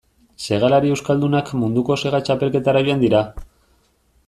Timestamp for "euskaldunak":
0.93-1.51